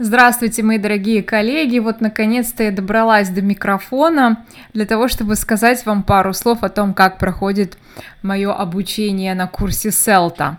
[0.00, 1.80] Здравствуйте, мои дорогие коллеги!
[1.80, 6.94] Вот, наконец-то я добралась до микрофона для того, чтобы сказать вам пару слов о том,
[6.94, 7.76] как проходит
[8.22, 10.58] мое обучение на курсе Селта.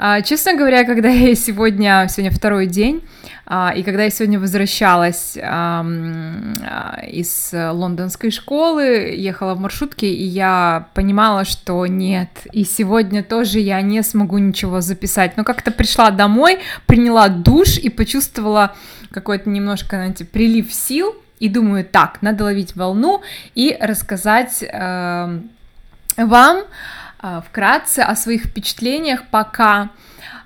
[0.00, 3.02] А, честно говоря, когда я сегодня, сегодня второй день,
[3.46, 5.84] а, и когда я сегодня возвращалась а,
[7.08, 13.82] из лондонской школы, ехала в маршрутке, и я понимала, что нет, и сегодня тоже я
[13.82, 15.36] не смогу ничего записать.
[15.36, 18.76] Но как-то пришла домой, приняла душ и почувствовала
[19.10, 23.22] какой-то немножко, знаете, прилив сил, и думаю, так, надо ловить волну
[23.54, 25.40] и рассказать э,
[26.16, 26.62] вам
[27.46, 29.90] вкратце о своих впечатлениях пока.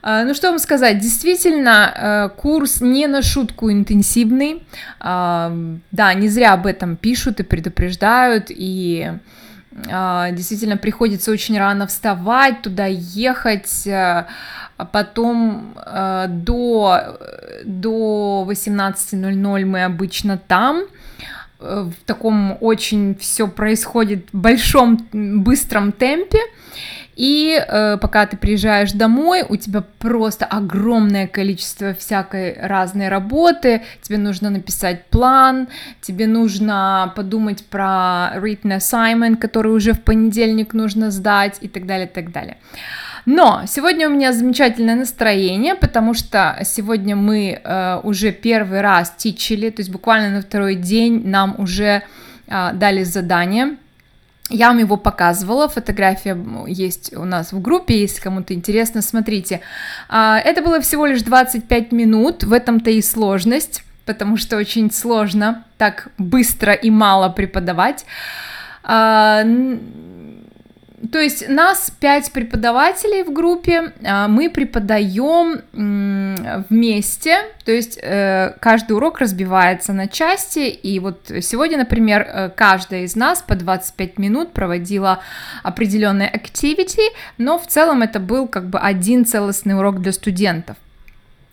[0.02, 4.66] А, ну что вам сказать, действительно, э, курс не на шутку интенсивный.
[4.98, 5.52] А,
[5.90, 9.12] да, не зря об этом пишут и предупреждают, и
[9.74, 14.27] действительно приходится очень рано вставать, туда ехать, а
[14.92, 15.74] потом
[16.28, 17.18] до,
[17.64, 21.02] до 18.00 мы обычно там, Э,
[21.62, 26.41] в таком очень все происходит большом быстром темпе.
[27.14, 33.82] И э, пока ты приезжаешь домой, у тебя просто огромное количество всякой разной работы.
[34.00, 35.69] Тебе нужно написать план,
[36.00, 42.06] тебе нужно подумать про written assignment, который уже в понедельник нужно сдать и так далее,
[42.06, 42.56] и так далее.
[43.25, 49.70] Но сегодня у меня замечательное настроение, потому что сегодня мы э, уже первый раз тичили,
[49.70, 52.03] то есть буквально на второй день нам уже
[52.48, 53.77] э, дали задание.
[54.50, 59.61] Я вам его показывала, фотография есть у нас в группе, если кому-то интересно, смотрите.
[60.11, 65.65] Э, это было всего лишь 25 минут, в этом-то и сложность, потому что очень сложно
[65.78, 68.05] так быстро и мало преподавать.
[71.11, 75.62] То есть нас пять преподавателей в группе, а, мы преподаем
[76.69, 83.03] вместе, то есть э, каждый урок разбивается на части, и вот сегодня, например, э, каждая
[83.03, 85.20] из нас по 25 минут проводила
[85.62, 90.76] определенные activity, но в целом это был как бы один целостный урок для студентов.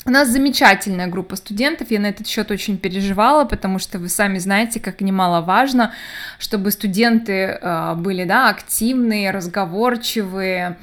[0.06, 4.38] У нас замечательная группа студентов, я на этот счет очень переживала, потому что вы сами
[4.40, 5.94] знаете, как немаловажно,
[6.40, 10.78] чтобы студенты э, были, да, активные, разговорчивые,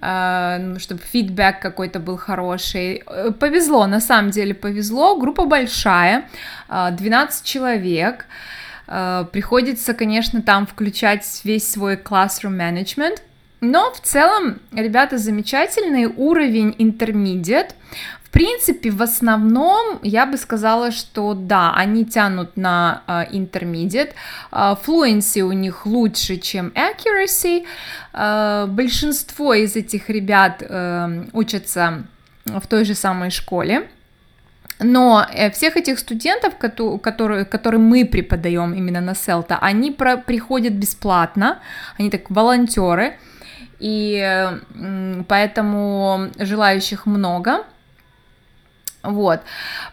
[0.00, 3.02] э, чтобы фидбэк какой-то был хороший.
[3.06, 6.28] Э, повезло, на самом деле повезло, группа большая,
[6.68, 8.26] э, 12 человек,
[8.86, 13.18] э, приходится, конечно, там включать весь свой classroom management,
[13.60, 17.72] но в целом ребята замечательные, уровень intermediate,
[18.30, 24.12] в принципе, в основном я бы сказала, что да, они тянут на uh, intermediate,
[24.52, 27.64] uh, fluency у них лучше, чем accuracy,
[28.12, 32.04] uh, большинство из этих ребят uh, учатся
[32.44, 33.88] в той же самой школе,
[34.78, 40.72] но э, всех этих студентов, которые, которые мы преподаем именно на Селта, они про, приходят
[40.74, 41.58] бесплатно,
[41.98, 43.14] они так волонтеры,
[43.80, 44.48] и
[45.26, 47.64] поэтому желающих много.
[49.02, 49.40] Вот,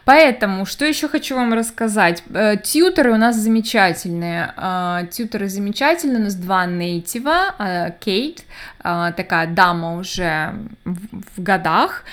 [0.04, 6.24] поэтому, что еще хочу вам рассказать, э, тьютеры у нас замечательные, э, тьютеры замечательные, у
[6.24, 8.44] нас два нейтива, э, Кейт,
[8.82, 10.54] такая дама уже
[10.84, 12.04] в годах,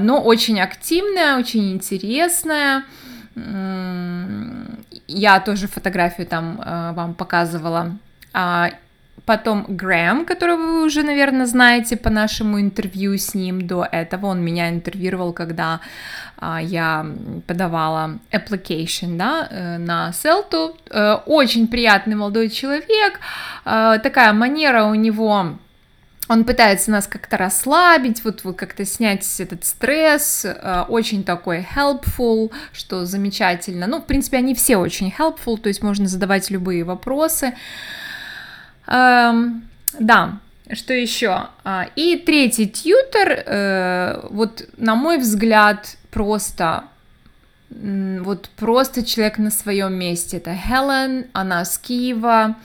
[0.00, 2.84] но очень активная, очень интересная,
[5.08, 6.56] я тоже фотографию там
[6.94, 7.98] вам показывала,
[8.32, 8.70] а,
[9.26, 14.26] Потом Грэм, которого вы уже, наверное, знаете по нашему интервью с ним до этого.
[14.26, 15.80] Он меня интервьюировал, когда
[16.36, 17.06] а, я
[17.46, 20.76] подавала application да, э, на Селту.
[20.90, 23.18] Э, очень приятный молодой человек.
[23.64, 25.56] Э, такая манера у него
[26.28, 30.46] он пытается нас как-то расслабить, вот, вот как-то снять этот стресс,
[30.88, 33.86] очень такой helpful, что замечательно.
[33.86, 37.52] Ну, в принципе, они все очень helpful, то есть можно задавать любые вопросы.
[38.86, 39.68] Эм,
[39.98, 40.40] да,
[40.72, 41.48] что еще?
[41.64, 46.84] А, и третий тьютер, э, вот на мой взгляд, просто
[47.70, 50.36] вот просто человек на своем месте.
[50.36, 52.56] Это Хелен, она с Киева,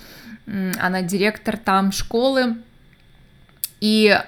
[0.46, 2.58] она директор там школы.
[3.80, 4.20] И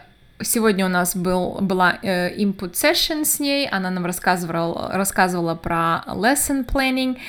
[0.41, 6.03] сегодня у нас был, была э, input session с ней, она нам рассказывала, рассказывала про
[6.07, 7.19] lesson planning.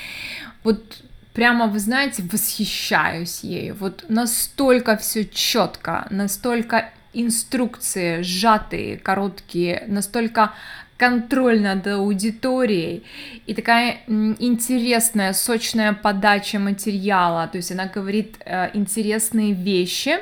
[0.63, 1.03] Вот
[1.33, 3.75] прямо, вы знаете, восхищаюсь ею.
[3.75, 10.53] Вот настолько все четко, настолько инструкции сжатые, короткие, настолько
[10.97, 13.03] контроль над аудиторией
[13.45, 17.47] и такая интересная, сочная подача материала.
[17.47, 20.19] То есть она говорит э, интересные вещи,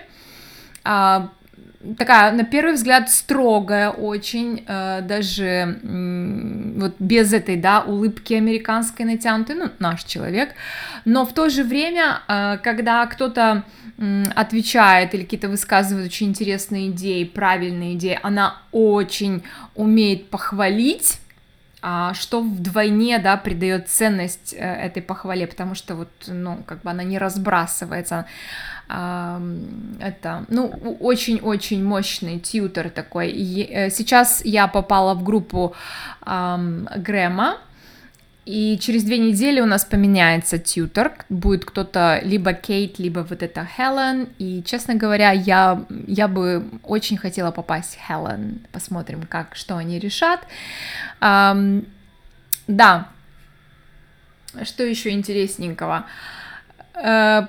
[0.83, 1.27] э,
[1.97, 5.79] такая, на первый взгляд, строгая очень, э, даже
[6.77, 10.53] вот без этой, да, улыбки американской натянутой, ну, наш человек,
[11.05, 13.63] но в то же время, э, когда кто-то
[14.35, 19.43] отвечает или какие-то высказывает очень интересные идеи, правильные идеи, она очень
[19.75, 21.19] умеет похвалить,
[22.13, 27.03] что вдвойне, да, придает ценность э, этой похвале, потому что вот, ну, как бы она
[27.03, 28.25] не разбрасывается,
[28.87, 30.67] это, ну,
[30.99, 33.31] очень-очень мощный тьютер такой.
[33.31, 35.73] Э, сейчас я попала в группу
[36.25, 37.57] Грэма,
[38.45, 43.67] и через две недели у нас поменяется тьютер, будет кто-то либо Кейт, либо вот это
[43.77, 49.99] Хелен, и, честно говоря, я, я бы очень хотела попасть Хелен, посмотрим, как, что они
[49.99, 50.41] решат.
[51.19, 51.85] Um,
[52.67, 53.09] да,
[54.63, 56.05] что еще интересненького?
[56.95, 57.47] Uh,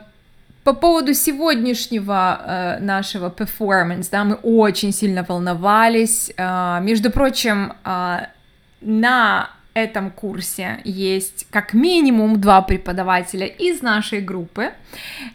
[0.65, 6.31] по поводу сегодняшнего э, нашего performance, да, мы очень сильно волновались.
[6.37, 8.27] Э, между прочим, э,
[8.81, 14.71] на этом курсе есть как минимум два преподавателя из нашей группы.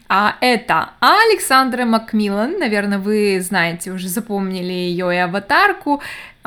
[0.08, 6.00] А это Александра Макмиллан, наверное, вы знаете, уже запомнили ее и аватарку.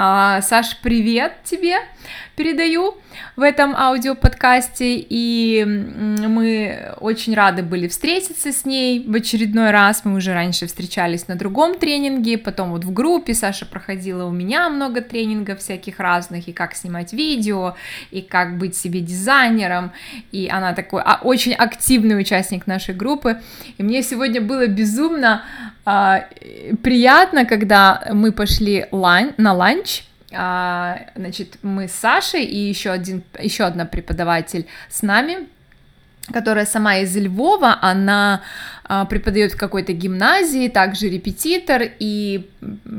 [0.04, 1.78] А, Саш, привет тебе
[2.36, 2.96] передаю
[3.36, 10.16] в этом аудиоподкасте, и мы очень рады были встретиться с ней в очередной раз, мы
[10.16, 13.36] уже раньше встречались на другом тренинге, потом вот в группе.
[13.36, 17.76] Саша проходила у меня много тренингов всяких разных, и как снимать видео,
[18.10, 19.92] и как быть себе дизайнером,
[20.32, 23.40] и она такой а, очень активный участник нашей группы,
[23.78, 25.44] и мне сегодня было безумно
[25.86, 26.26] а,
[26.84, 33.24] приятно, когда мы пошли лан- на ланч, а, значит, мы с Сашей и еще, один,
[33.40, 35.48] еще одна преподаватель с нами,
[36.32, 38.42] которая сама из Львова, она
[38.84, 42.50] а, преподает в какой-то гимназии, также репетитор, и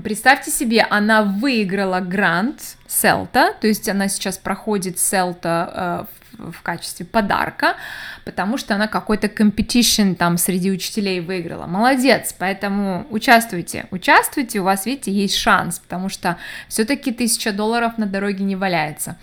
[0.02, 6.06] представьте себе, она выиграла грант CELTA, то есть она сейчас проходит CELTA а,
[6.38, 7.76] в, качестве подарка,
[8.24, 11.66] потому что она какой-то competition там среди учителей выиграла.
[11.66, 16.38] Молодец, поэтому участвуйте, участвуйте, у вас, видите, есть шанс, потому что
[16.68, 19.16] все-таки тысяча долларов на дороге не валяется.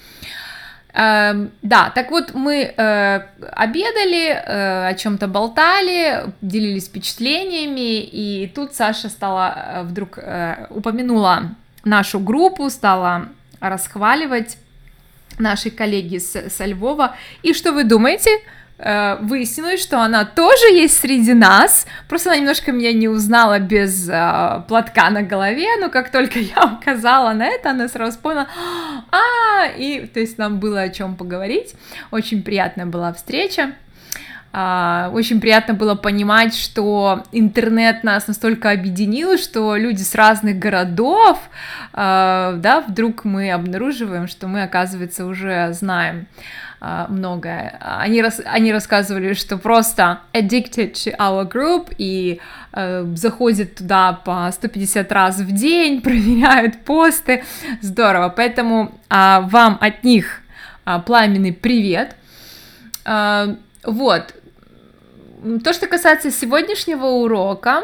[0.99, 3.21] Э, да, так вот мы э,
[3.53, 10.19] обедали, э, о чем-то болтали, делились впечатлениями, и тут Саша стала э, вдруг
[10.69, 11.55] упомянула
[11.85, 13.29] нашу группу, стала
[13.61, 14.57] расхваливать
[15.37, 17.15] нашей коллеги со Львова.
[17.43, 18.31] И что вы думаете?
[18.81, 24.07] Э, выяснилось, что она тоже есть среди нас, просто она немножко меня не узнала без
[24.07, 28.47] э, платка на голове, но как только я указала на это, она сразу поняла,
[29.11, 31.75] а, и то есть нам было о чем поговорить,
[32.11, 33.73] очень приятная была встреча.
[34.51, 41.37] Uh, очень приятно было понимать, что интернет нас настолько объединил, что люди с разных городов,
[41.93, 46.25] uh, да, вдруг мы обнаруживаем, что мы, оказывается, уже знаем
[46.81, 47.77] uh, многое.
[47.81, 52.39] Они, рас, они рассказывали, что просто addicted to our group и
[52.73, 57.43] uh, заходят туда по 150 раз в день, проверяют посты,
[57.81, 58.29] здорово.
[58.29, 60.41] Поэтому uh, вам от них
[60.85, 62.15] uh, пламенный привет.
[63.05, 64.33] Uh, вот,
[65.63, 67.83] то, что касается сегодняшнего урока,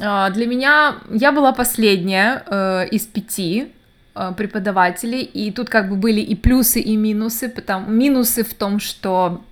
[0.00, 3.73] а, для меня я была последняя э, из пяти э,
[4.36, 9.42] преподавателей, и тут как бы были и плюсы, и минусы, потому минусы в том, что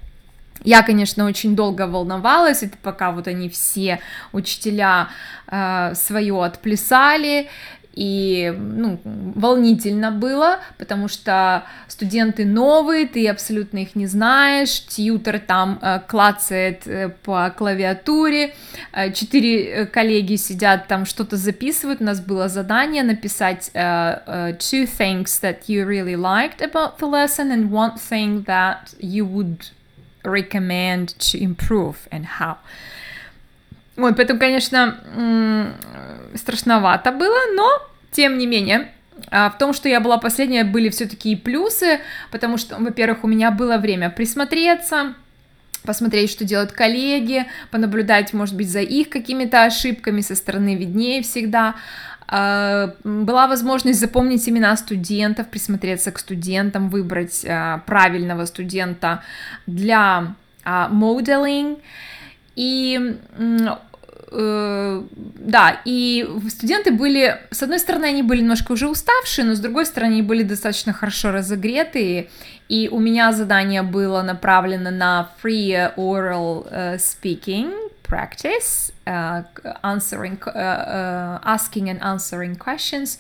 [0.65, 4.01] я, конечно, очень долго волновалась, это пока вот они все
[4.33, 5.09] учителя
[5.49, 7.49] э, свое отплясали,
[7.93, 15.79] и ну, волнительно было, потому что студенты новые, ты абсолютно их не знаешь, тьютер там
[15.83, 18.55] э, клацает э, по клавиатуре,
[18.93, 23.81] э, четыре э, коллеги сидят там что-то записывают, у нас было задание написать э,
[24.27, 29.27] э, two things that you really liked about the lesson and one thing that you
[29.27, 29.71] would
[30.25, 32.57] recommend to improve and how.
[33.97, 35.75] Вот, поэтому, конечно,
[36.35, 37.69] страшновато было, но,
[38.11, 38.91] тем не менее,
[39.31, 43.29] а, в том, что я была последняя, были все-таки и плюсы, потому что, во-первых, у
[43.29, 45.15] меня было время присмотреться,
[45.85, 51.75] посмотреть, что делают коллеги, понаблюдать, может быть, за их какими-то ошибками со стороны виднее всегда.
[52.29, 59.23] А, была возможность запомнить имена студентов, присмотреться к студентам, выбрать а, правильного студента
[59.67, 60.35] для
[60.65, 61.81] моделинг.
[62.57, 63.17] И
[64.33, 69.61] э, да, и студенты были, с одной стороны, они были немножко уже уставшие, но с
[69.61, 72.29] другой стороны, они были достаточно хорошо разогретые,
[72.69, 79.45] и у меня задание было направлено на free oral uh, speaking, practice, uh,
[79.83, 80.39] answering,
[81.45, 83.19] asking and answering questions.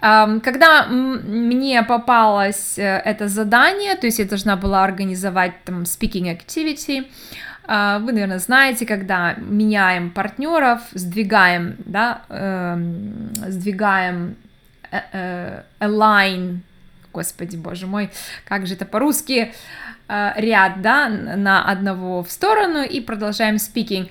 [0.00, 7.06] Когда мне попалось это задание, то есть я должна была организовать там speaking activity,
[7.68, 14.36] вы, наверное, знаете, когда меняем партнеров, сдвигаем, да, uh, сдвигаем
[14.90, 16.60] uh, align,
[17.12, 18.10] господи, боже мой,
[18.46, 19.52] как же это по-русски,
[20.08, 24.08] uh, ряд, да, на одного в сторону и продолжаем speaking.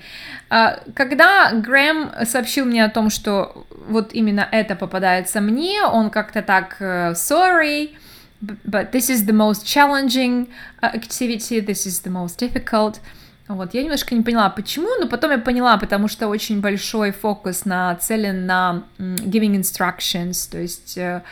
[0.50, 6.42] Uh, когда Грэм сообщил мне о том, что вот именно это попадается мне, он как-то
[6.42, 7.96] так uh, sorry,
[8.40, 10.46] but this is the most challenging
[10.80, 13.00] activity, this is the most difficult.
[13.48, 17.64] Вот, я немножко не поняла, почему, но потом я поняла, потому что очень большой фокус
[17.64, 21.22] нацелен на giving instructions, то есть э,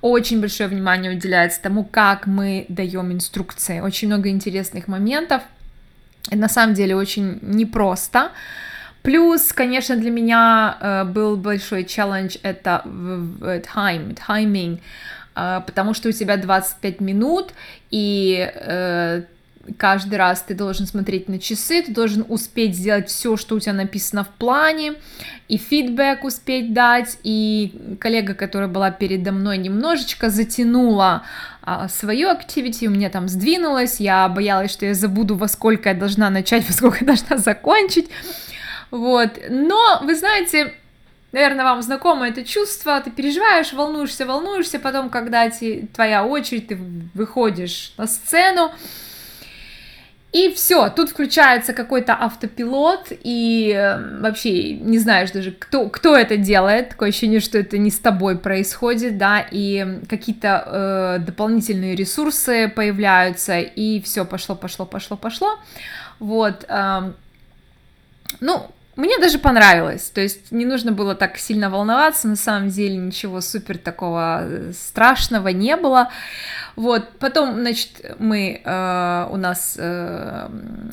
[0.00, 5.42] очень большое внимание уделяется тому, как мы даем инструкции, очень много интересных моментов,
[6.30, 8.30] и на самом деле очень непросто,
[9.04, 14.80] Плюс, конечно, для меня э, был большой челлендж это time, timing,
[15.36, 17.52] э, потому что у тебя 25 минут,
[17.90, 19.24] и э,
[19.78, 23.72] каждый раз ты должен смотреть на часы, ты должен успеть сделать все, что у тебя
[23.72, 24.94] написано в плане,
[25.48, 31.22] и фидбэк успеть дать, и коллега, которая была передо мной, немножечко затянула
[31.62, 35.94] а, свою activity, у меня там сдвинулась, я боялась, что я забуду, во сколько я
[35.94, 38.08] должна начать, во сколько я должна закончить,
[38.90, 40.74] вот, но, вы знаете,
[41.34, 46.78] Наверное, вам знакомо это чувство, ты переживаешь, волнуешься, волнуешься, потом, когда те, твоя очередь, ты
[47.12, 48.70] выходишь на сцену,
[50.34, 56.36] и все, тут включается какой-то автопилот, и э, вообще не знаешь даже, кто, кто это
[56.36, 62.68] делает, такое ощущение, что это не с тобой происходит, да, и какие-то э, дополнительные ресурсы
[62.68, 65.56] появляются, и все пошло, пошло, пошло, пошло.
[66.18, 66.64] Вот.
[66.68, 67.12] Э,
[68.40, 72.96] ну, мне даже понравилось, то есть не нужно было так сильно волноваться, на самом деле
[72.96, 76.10] ничего супер такого э, страшного не было.
[76.76, 80.48] Вот, потом, значит, мы, э, у нас э,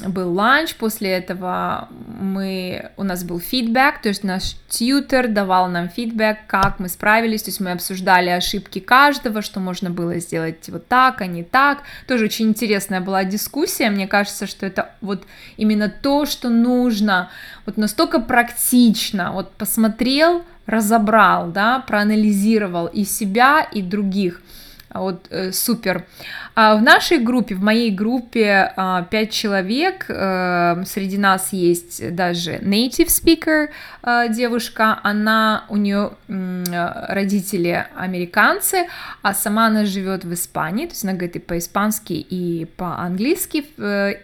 [0.08, 1.89] был ланч, после этого
[2.20, 7.43] мы, у нас был фидбэк, то есть наш тьютер давал нам фидбэк, как мы справились,
[7.43, 11.79] то есть мы обсуждали ошибки каждого, что можно было сделать вот так, а не так.
[12.08, 15.24] Тоже очень интересная была дискуссия, мне кажется, что это вот
[15.58, 17.29] именно то, что нужно,
[17.65, 24.41] вот настолько практично, вот посмотрел, разобрал, да, проанализировал и себя, и других–
[24.93, 26.05] вот э, супер.
[26.53, 32.55] А в нашей группе, в моей группе э, 5 человек, э, среди нас есть даже
[32.55, 33.69] native speaker
[34.03, 38.88] э, девушка, она, у нее родители американцы,
[39.21, 43.65] а сама она живет в Испании, то есть она говорит и по-испански, и по-английски,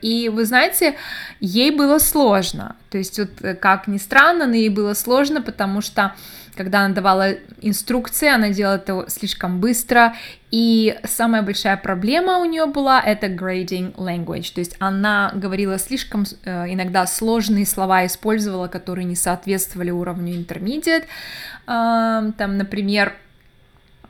[0.01, 0.95] и вы знаете,
[1.39, 6.13] ей было сложно, то есть вот как ни странно, но ей было сложно, потому что
[6.57, 10.15] когда она давала инструкции, она делала это слишком быстро,
[10.51, 16.25] и самая большая проблема у нее была это grading language, то есть она говорила слишком
[16.43, 23.13] э, иногда сложные слова использовала, которые не соответствовали уровню intermediate, э, там, например,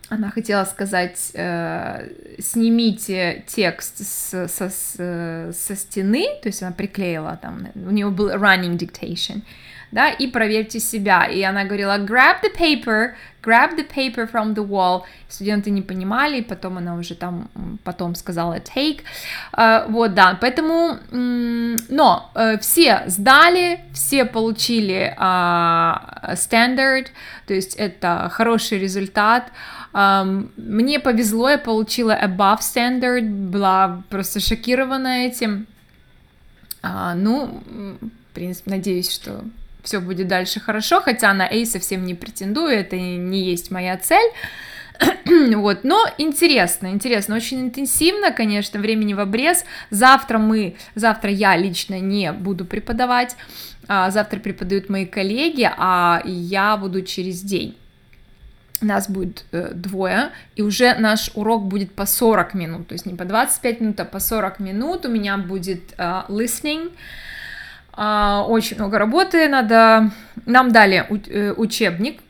[0.09, 2.09] она хотела сказать, э,
[2.39, 8.29] снимите текст с, со, с, со стены, то есть она приклеила там, у нее был
[8.29, 9.41] running dictation,
[9.91, 11.25] да, и проверьте себя.
[11.25, 15.03] И она говорила, grab the paper, grab the paper from the wall.
[15.29, 17.49] Студенты не понимали, потом она уже там,
[17.83, 19.01] потом сказала take.
[19.53, 27.07] Uh, вот, да, поэтому, но uh, все сдали, все получили uh, standard,
[27.45, 29.51] то есть это хороший результат.
[29.93, 35.65] Um, мне повезло, я получила above standard, была просто шокирована этим.
[36.83, 37.63] Uh, ну,
[38.29, 39.43] в принципе, надеюсь, что
[39.83, 44.31] все будет дальше хорошо, хотя на A совсем не претендую, это не есть моя цель.
[45.55, 49.63] вот, но интересно, интересно, очень интенсивно, конечно, времени в обрез.
[49.89, 53.35] Завтра мы, завтра я лично не буду преподавать,
[53.87, 57.75] а завтра преподают мои коллеги, а я буду через день.
[58.81, 63.15] Нас будет э, двое, и уже наш урок будет по 40 минут, то есть не
[63.15, 65.05] по 25 минут, а по 40 минут.
[65.05, 66.91] У меня будет э, listening,
[67.99, 70.11] а, очень много работы, надо...
[70.45, 72.21] Нам дали э, учебник,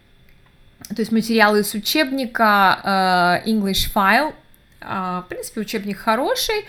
[0.88, 4.34] то есть материалы из учебника э, English File.
[4.80, 6.66] А, в принципе, учебник хороший.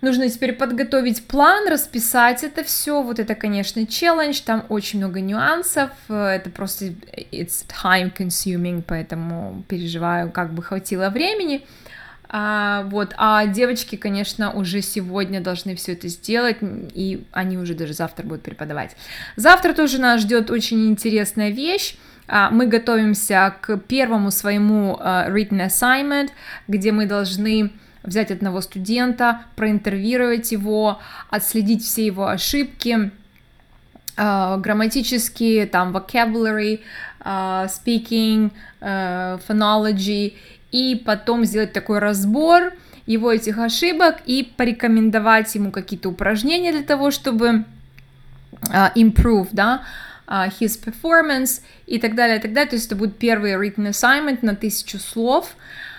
[0.00, 3.02] Нужно теперь подготовить план, расписать это все.
[3.02, 5.90] Вот это, конечно, челлендж, там очень много нюансов.
[6.08, 6.86] Это просто
[7.32, 11.66] it's time consuming, поэтому переживаю, как бы хватило времени.
[12.32, 17.92] А, вот, а девочки, конечно, уже сегодня должны все это сделать, и они уже даже
[17.92, 18.96] завтра будут преподавать.
[19.34, 21.96] Завтра тоже нас ждет очень интересная вещь.
[22.28, 26.30] А, мы готовимся к первому своему uh, written assignment,
[26.68, 33.10] где мы должны взять одного студента, проинтервьюировать его, отследить все его ошибки,
[34.16, 36.80] uh, грамматические, там, vocabulary,
[37.20, 40.34] uh, speaking, uh, phonology,
[40.72, 42.72] и потом сделать такой разбор
[43.06, 47.64] его этих ошибок и порекомендовать ему какие-то упражнения для того, чтобы
[48.94, 49.82] improve, да,
[50.28, 52.70] his performance и так далее, и так далее.
[52.70, 55.56] То есть это будет первый written assignment на тысячу слов.
[55.56, 55.90] Uh,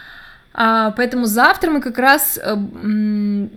[0.54, 2.40] поэтому завтра мы как раз...
[2.44, 3.50] Uh,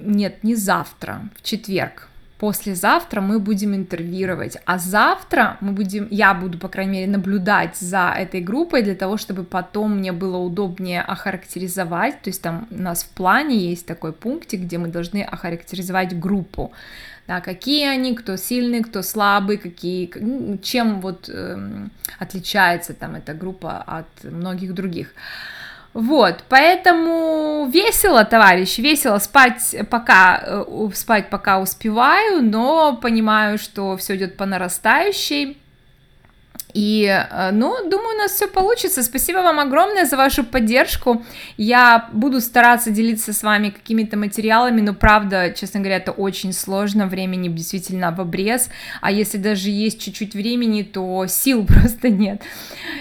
[0.00, 2.08] нет, не завтра, в четверг.
[2.38, 8.14] Послезавтра мы будем интервьюировать, а завтра мы будем, я буду, по крайней мере, наблюдать за
[8.16, 13.02] этой группой для того, чтобы потом мне было удобнее охарактеризовать, то есть там у нас
[13.02, 16.70] в плане есть такой пунктик, где мы должны охарактеризовать группу,
[17.26, 20.08] да, какие они, кто сильный, кто слабый, какие,
[20.62, 21.88] чем вот э,
[22.20, 25.12] отличается там эта группа от многих других.
[25.98, 34.14] Вот, поэтому весело, товарищ, весело спать пока, э, спать пока успеваю, но понимаю, что все
[34.14, 35.58] идет по нарастающей.
[36.74, 39.02] И, э, ну, думаю, у нас все получится.
[39.02, 41.24] Спасибо вам огромное за вашу поддержку.
[41.56, 47.06] Я буду стараться делиться с вами какими-то материалами, но, правда, честно говоря, это очень сложно,
[47.06, 48.68] времени действительно в обрез,
[49.00, 52.42] а если даже есть чуть-чуть времени, то сил просто нет.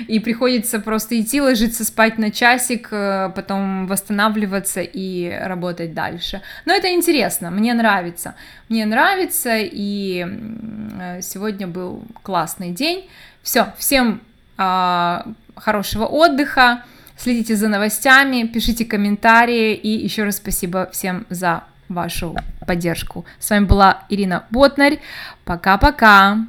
[0.08, 6.42] И приходится просто идти, ложиться спать на часик, э, потом восстанавливаться и работать дальше.
[6.66, 8.36] Но это интересно, мне нравится.
[8.70, 10.26] Мне нравится, и
[11.00, 13.10] э, сегодня был классный день.
[13.48, 14.20] Все, всем
[14.58, 15.22] э,
[15.56, 16.84] хорошего отдыха,
[17.16, 22.36] следите за новостями, пишите комментарии и еще раз спасибо всем за вашу
[22.68, 23.24] поддержку.
[23.40, 25.00] С вами была Ирина Ботнарь.
[25.46, 26.40] Пока-пока.